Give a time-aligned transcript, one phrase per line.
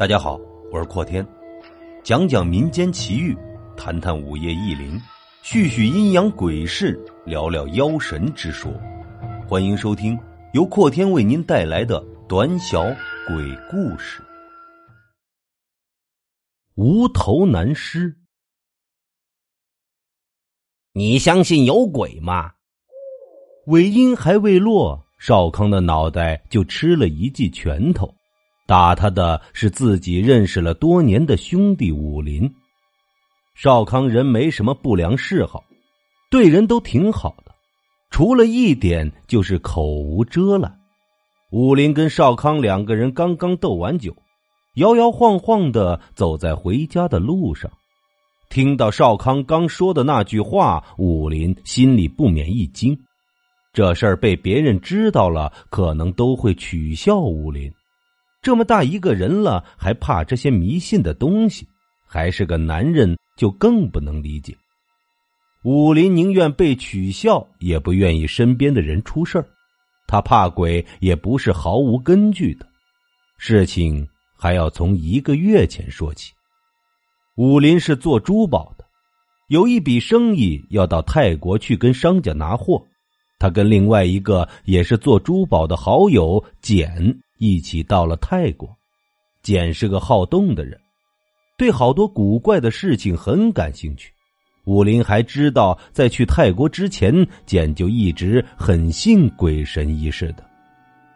[0.00, 0.40] 大家好，
[0.72, 1.22] 我是阔天，
[2.02, 3.36] 讲讲民间奇遇，
[3.76, 4.98] 谈谈午夜异灵，
[5.42, 8.72] 叙叙阴阳鬼事，聊聊妖神之说。
[9.46, 10.18] 欢迎收听
[10.54, 12.82] 由阔天为您带来的短小
[13.26, 14.22] 鬼故事。
[16.76, 18.16] 无头男尸，
[20.94, 22.52] 你相信有鬼吗？
[23.66, 28.14] 尾音还未落，少康的脑袋就吃了一记拳头。
[28.70, 32.48] 打他的是自己认识了多年的兄弟武林。
[33.56, 35.64] 少康人没什么不良嗜好，
[36.30, 37.52] 对人都挺好的，
[38.10, 40.78] 除了一点就是口无遮拦。
[41.50, 44.14] 武林跟少康两个人刚刚斗完酒，
[44.76, 47.72] 摇摇晃晃的走在回家的路上，
[48.50, 52.96] 听到少康刚说的那句话，武林心里不免一惊。
[53.72, 57.68] 这事儿被别人知道了，可能都会取笑武林。
[58.42, 61.68] 这么大一个人了，还怕这些迷信的东西？
[62.06, 64.56] 还是个男人，就更不能理解。
[65.62, 69.46] 武林宁愿被取笑，也不愿意身边的人出事儿。
[70.06, 72.66] 他怕鬼，也不是毫无根据的。
[73.36, 76.32] 事情还要从一个月前说起。
[77.36, 78.84] 武林是做珠宝的，
[79.48, 82.82] 有一笔生意要到泰国去跟商家拿货。
[83.38, 87.20] 他跟另外一个也是做珠宝的好友简。
[87.40, 88.68] 一起到了泰国，
[89.42, 90.78] 简是个好动的人，
[91.56, 94.12] 对好多古怪的事情很感兴趣。
[94.66, 100.44] 武林还知道，在去泰国之前，简就一直很信鬼神一事的，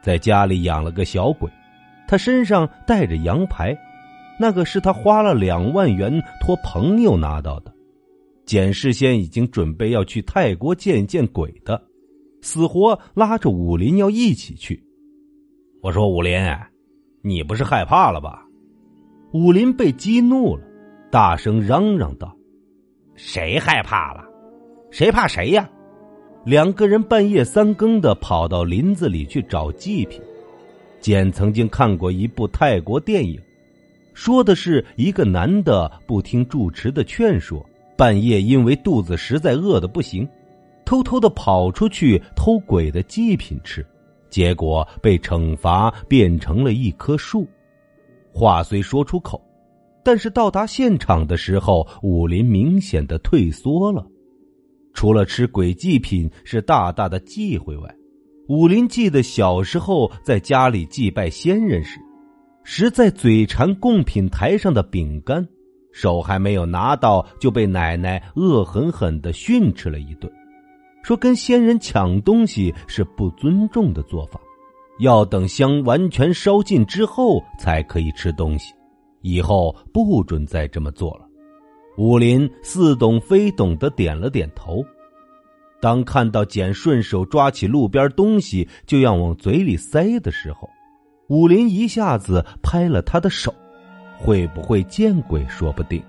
[0.00, 1.50] 在家里养了个小鬼，
[2.08, 3.76] 他身上带着羊牌，
[4.40, 7.70] 那个是他花了两万元托朋友拿到的。
[8.46, 11.78] 简事先已经准备要去泰国见见鬼的，
[12.40, 14.82] 死活拉着武林要一起去。
[15.86, 16.36] 我说武林，
[17.22, 18.44] 你不是害怕了吧？
[19.32, 20.64] 武林被激怒了，
[21.12, 22.36] 大声嚷嚷道
[23.14, 24.24] ：“谁害怕了？
[24.90, 25.70] 谁怕谁呀？”
[26.44, 30.20] 两个人半夜三更的跑到林子里去找祭品。
[30.98, 33.40] 简曾经看过一部泰国电影，
[34.12, 37.64] 说的是一个男的不听住持的劝说，
[37.96, 40.28] 半夜因为肚子实在饿的不行，
[40.84, 43.86] 偷偷的跑出去偷鬼的祭品吃。
[44.30, 47.46] 结果被惩罚变成了一棵树。
[48.32, 49.42] 话虽说出口，
[50.04, 54.06] 但是到达现场的时候，武林明显的退缩了。
[54.92, 57.94] 除了吃鬼祭品是大大的忌讳外，
[58.48, 61.98] 武林记得小时候在家里祭拜先人时，
[62.62, 65.46] 实在嘴馋贡品台上的饼干，
[65.92, 70.32] 手还没有拿到就被奶奶恶狠狠的训斥了一顿。
[71.06, 74.40] 说跟先人抢东西是不尊重的做法，
[74.98, 78.74] 要等香完全烧尽之后才可以吃东西，
[79.22, 81.20] 以后不准再这么做了。
[81.96, 84.84] 武林似懂非懂的点了点头。
[85.80, 90.68] 当看到简顺手抓起路边东西就要往嘴里塞的时候，
[91.28, 93.54] 武林一下子拍了他的手，
[94.18, 96.02] 会不会见鬼说不定，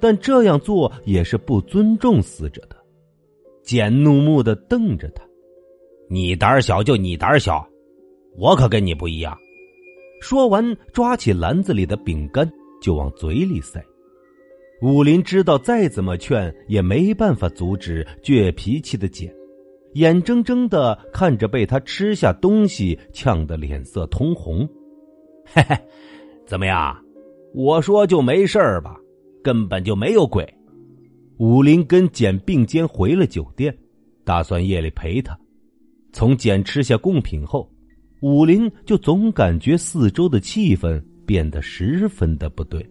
[0.00, 2.83] 但这样做也是不尊重死者的。
[3.64, 5.24] 简怒目的瞪着他
[6.08, 7.66] ：“你胆小就你胆小，
[8.36, 9.36] 我可跟你不一样。”
[10.20, 13.82] 说完，抓起篮子里的饼干就往嘴里塞。
[14.82, 19.34] 武林知道再怎么劝也没办法阻止倔脾气的简，
[19.94, 24.68] 眼睁睁的看着被他吃下东西，呛得脸色通红。
[25.46, 25.76] 嘿嘿，
[26.46, 26.94] 怎么样？
[27.54, 28.96] 我说就没事吧？
[29.42, 30.53] 根本就没有鬼。
[31.38, 33.76] 武林跟简并肩回了酒店，
[34.24, 35.36] 打算夜里陪他。
[36.12, 37.68] 从简吃下贡品后，
[38.20, 42.88] 武林就总感觉四周的气氛变得十分的不对，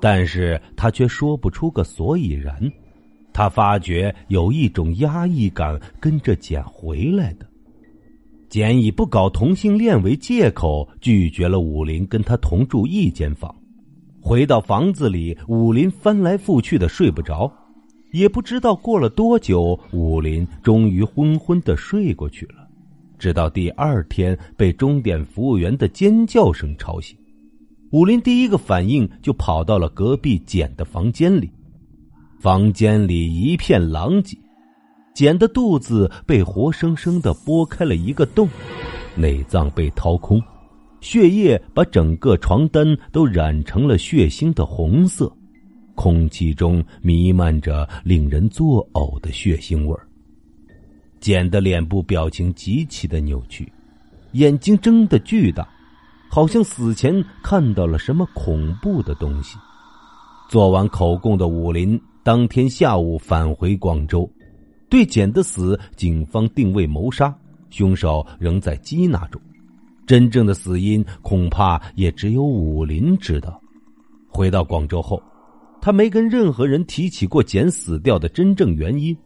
[0.00, 2.70] 但是他却说不出个所以然。
[3.32, 7.46] 他发觉有一种压抑感跟着简回来的。
[8.48, 13.54] 简以不搞同性恋为借口，拒绝了武林跟他同住一间房。
[14.28, 17.48] 回到房子里，武林翻来覆去的睡不着，
[18.10, 22.66] 也不知道过了多久，武林终于昏昏的睡过去了。
[23.20, 27.16] 直到第二天被钟点服务员的尖叫声吵醒，
[27.92, 31.48] 武林第一个反应就跑到了隔壁简的房间里。
[32.40, 34.36] 房间里一片狼藉，
[35.14, 38.48] 简的肚子被活生生的剥开了一个洞，
[39.14, 40.42] 内脏被掏空。
[41.06, 45.32] 血液把整个床单都染成了血腥的红色，
[45.94, 50.04] 空气中弥漫着令人作呕的血腥味儿。
[51.20, 53.72] 简的脸部表情极其的扭曲，
[54.32, 55.68] 眼睛睁得巨大，
[56.28, 59.56] 好像死前看到了什么恐怖的东西。
[60.48, 64.28] 做完口供的武林当天下午返回广州，
[64.90, 67.32] 对简的死，警方定位谋杀，
[67.70, 69.40] 凶手仍在缉拿中。
[70.06, 73.60] 真正的死因恐怕也只有武林知道。
[74.28, 75.22] 回到广州后，
[75.80, 79.16] 他没跟任何人提起过简死掉的真正原因。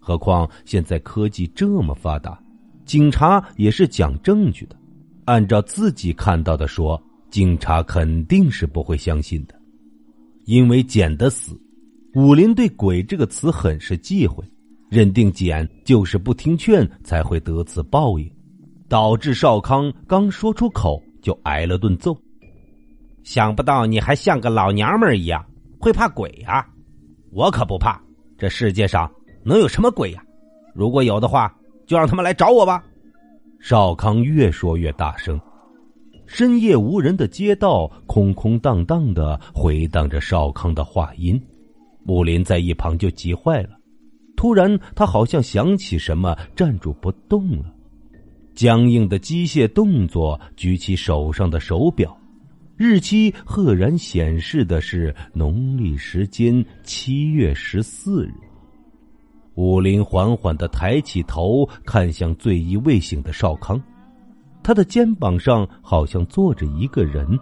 [0.00, 2.38] 何况现在科技这么发达，
[2.84, 4.76] 警察也是讲证据的。
[5.24, 7.00] 按照自己看到的说，
[7.30, 9.54] 警察肯定是不会相信的。
[10.44, 11.60] 因为简的死，
[12.14, 14.44] 武林对“鬼”这个词很是忌讳，
[14.88, 18.30] 认定简就是不听劝才会得此报应，
[18.88, 22.16] 导致少康刚说出口就挨了顿揍。
[23.22, 25.44] 想不到你还像个老娘们一样
[25.80, 26.66] 会怕鬼呀！
[27.32, 28.00] 我可不怕，
[28.38, 29.10] 这世界上
[29.42, 30.22] 能有什么鬼呀？
[30.74, 31.52] 如果有的话，
[31.86, 32.84] 就让他们来找我吧。
[33.60, 35.40] 少康越说越大声。
[36.26, 41.40] 深夜无人的街道，空空荡荡的回荡着少康的话音。
[42.06, 43.70] 武林在一旁就急坏了。
[44.36, 47.72] 突然，他好像想起什么，站住不动了。
[48.56, 52.16] 僵硬的机械动作，举起手上的手表，
[52.74, 58.32] 日期赫然显示的是农历时间七月十四日。
[59.56, 63.80] 武林缓缓的抬起头，看向醉意未醒的少康。
[64.62, 67.38] 他的肩膀上好像坐着一个人，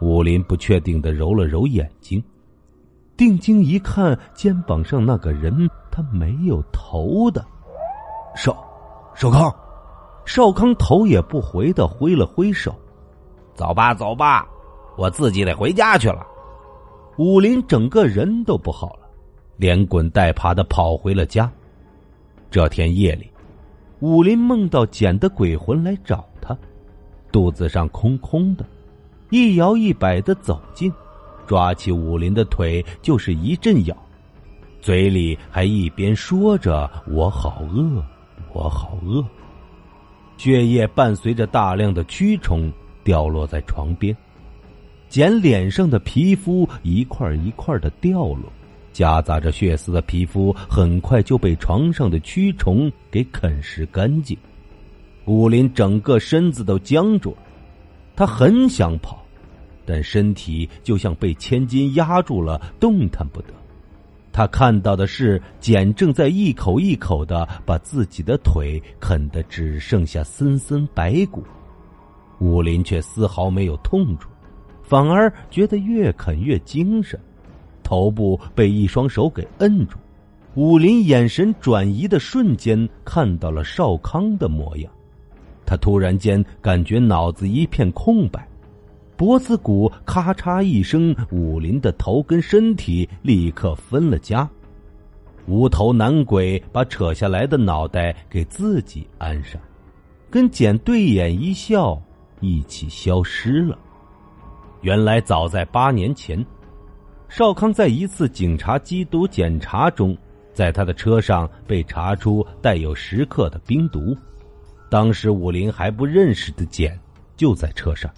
[0.00, 2.22] 武林不确定的揉了揉眼睛，
[3.16, 7.44] 定睛一看，肩膀上那个人他没有头的，
[8.36, 8.56] 少，
[9.16, 9.52] 少康，
[10.24, 12.74] 少康头也不回的挥了挥手，
[13.54, 14.48] 走吧走吧，
[14.96, 16.26] 我自己得回家去了。
[17.16, 19.08] 武林整个人都不好了，
[19.56, 21.50] 连滚带爬的跑回了家。
[22.50, 23.30] 这天夜里，
[24.00, 26.56] 武林梦到捡的鬼魂来找他。
[27.32, 28.64] 肚子上空空的，
[29.30, 30.92] 一摇一摆的走近，
[31.46, 33.96] 抓起武林的腿就是一阵咬，
[34.80, 38.02] 嘴里还一边说着“我好饿，
[38.52, 39.24] 我好饿”。
[40.40, 42.72] 血液伴随着大量的蛆虫
[43.04, 44.16] 掉落在床边，
[45.06, 48.50] 捡脸上的皮肤一块一块的掉落，
[48.90, 54.34] 夹杂着血丝的皮肤很快就被床上的蛆虫给啃食干净。
[55.26, 57.42] 武林整个身子都僵住了，
[58.16, 59.22] 他很想跑，
[59.84, 63.48] 但身体就像被千斤压住了，动弹不得。
[64.40, 71.44] 他看到的是简正在一口一口的把自己的腿啃得只剩下森森白骨，
[72.38, 74.30] 武林却丝毫没有痛楚，
[74.82, 77.20] 反而觉得越啃越精神。
[77.82, 79.98] 头部被一双手给摁住，
[80.54, 84.90] 武林眼神转移的瞬间看到了少康的模样。
[85.66, 88.48] 他突然间感觉脑子一片空白，
[89.20, 94.48] 脖子骨咔嚓一声，武林的头跟身体立刻分了家。
[95.44, 99.60] 无头男鬼把扯下来的脑袋给自己安上，
[100.30, 102.00] 跟简对眼一笑，
[102.40, 103.78] 一起消失了。
[104.80, 106.42] 原来早在八年前，
[107.28, 110.16] 少康在一次警察缉毒检查中，
[110.54, 114.16] 在他的车上被查出带有十克的冰毒。
[114.88, 116.98] 当时武林还不认识的简
[117.36, 118.10] 就在车上，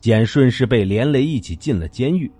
[0.00, 2.30] 简顺势被连累一起进了监狱。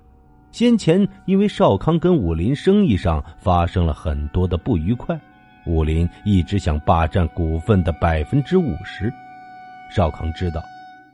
[0.53, 5.21] 先前因为少康跟武林生意上发生了很多的不愉快，
[5.67, 9.13] 武林一直想霸占股份的百分之五十。
[9.95, 10.63] 少康知道，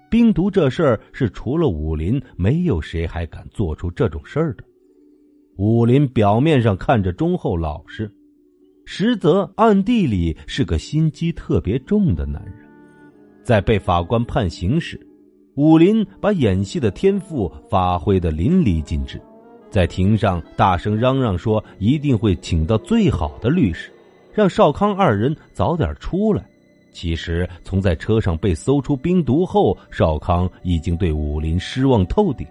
[0.08, 4.62] 冰毒这事儿是除了武林，没有谁还敢做出这种事儿的。
[5.56, 8.10] 武林表面上看着忠厚老实。
[8.84, 12.54] 实则暗地里是个心机特别重的男人，
[13.44, 15.00] 在被法官判刑时，
[15.54, 19.20] 武林把演戏的天赋发挥的淋漓尽致，
[19.70, 23.92] 在庭上大声嚷嚷说一定会请到最好的律师，
[24.32, 26.42] 让少康二人早点出来。
[26.90, 32.46] 其实从在车上被搜出冰毒后，少康已经对武林失望透顶，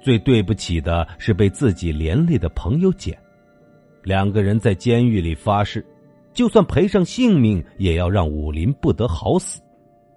[0.00, 3.16] 最对不起的是被自己连累的朋友简。
[4.02, 5.84] 两个人在监狱里发誓，
[6.32, 9.60] 就算赔上性命，也要让武林不得好死。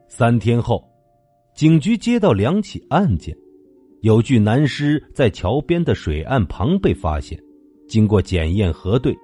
[0.08, 0.82] 三天后，
[1.56, 3.34] 警局接到两起案件，
[4.02, 7.42] 有具男尸在桥边的水岸旁被发现，
[7.88, 9.18] 经过检验核对，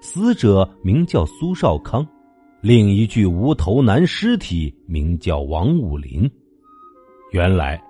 [0.00, 2.04] 死者名叫苏少康；
[2.60, 6.30] 另一具无头男尸体名叫王武林。
[7.32, 7.82] 原来，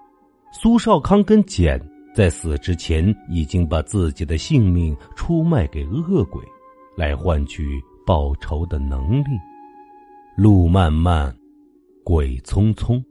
[0.55, 1.79] 苏少康跟简。
[2.15, 6.43] 在死之前，已经把自己的性命出卖给恶鬼，
[6.95, 9.29] 来换取报仇的能力。
[10.37, 11.35] 路漫漫，
[12.05, 13.03] 鬼匆匆，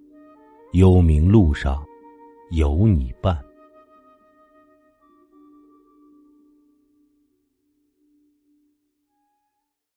[0.74, 1.86] 幽冥路上
[2.50, 3.51] 有你伴。